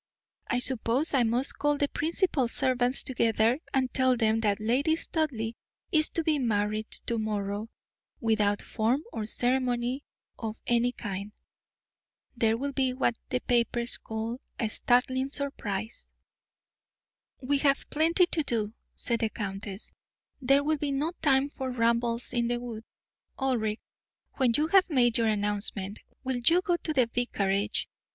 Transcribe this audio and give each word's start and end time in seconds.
I 0.47 0.57
suppose 0.57 1.13
I 1.13 1.21
must 1.21 1.59
call 1.59 1.77
the 1.77 1.87
principal 1.87 2.47
servants 2.47 3.03
together 3.03 3.59
and 3.71 3.93
tell 3.93 4.17
them 4.17 4.39
that 4.39 4.59
Lady 4.59 4.95
Studleigh 4.95 5.53
is 5.91 6.09
to 6.09 6.23
be 6.23 6.39
married 6.39 6.89
to 7.05 7.19
morrow, 7.19 7.69
without 8.19 8.63
form 8.63 9.03
or 9.13 9.27
ceremony 9.27 10.03
of 10.39 10.59
any 10.65 10.91
kind. 10.91 11.33
There 12.35 12.57
will 12.57 12.71
be 12.71 12.93
what 12.93 13.15
the 13.29 13.41
papers 13.41 13.99
call 13.99 14.41
a 14.59 14.69
startling 14.71 15.29
surprise!" 15.29 16.07
"We 17.43 17.59
have 17.59 17.87
plenty 17.91 18.25
to 18.25 18.41
do," 18.41 18.73
said 18.95 19.19
the 19.19 19.29
countess; 19.29 19.93
"there 20.41 20.63
will 20.63 20.77
be 20.79 20.91
no 20.91 21.11
time 21.21 21.51
for 21.51 21.69
rambles 21.69 22.33
in 22.33 22.47
the 22.47 22.59
wood. 22.59 22.85
Ulric, 23.37 23.79
when 24.37 24.53
you 24.57 24.65
have 24.69 24.89
made 24.89 25.19
your 25.19 25.27
announcement, 25.27 25.99
will 26.23 26.37
you 26.37 26.63
go 26.63 26.77
to 26.77 26.91
the 26.91 27.05
vicarage? 27.05 27.87